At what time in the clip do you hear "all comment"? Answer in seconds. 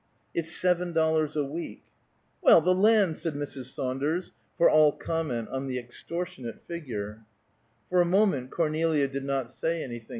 4.67-5.49